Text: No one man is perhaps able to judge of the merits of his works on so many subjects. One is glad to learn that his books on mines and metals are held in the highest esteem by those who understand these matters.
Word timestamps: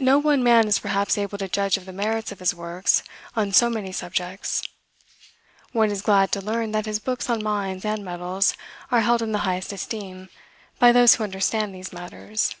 No 0.00 0.18
one 0.18 0.42
man 0.42 0.66
is 0.66 0.80
perhaps 0.80 1.16
able 1.16 1.38
to 1.38 1.46
judge 1.46 1.76
of 1.76 1.86
the 1.86 1.92
merits 1.92 2.32
of 2.32 2.40
his 2.40 2.52
works 2.52 3.04
on 3.36 3.52
so 3.52 3.70
many 3.70 3.92
subjects. 3.92 4.60
One 5.70 5.92
is 5.92 6.02
glad 6.02 6.32
to 6.32 6.40
learn 6.40 6.72
that 6.72 6.86
his 6.86 6.98
books 6.98 7.30
on 7.30 7.44
mines 7.44 7.84
and 7.84 8.04
metals 8.04 8.56
are 8.90 9.02
held 9.02 9.22
in 9.22 9.30
the 9.30 9.38
highest 9.46 9.72
esteem 9.72 10.30
by 10.80 10.90
those 10.90 11.14
who 11.14 11.22
understand 11.22 11.72
these 11.72 11.92
matters. 11.92 12.56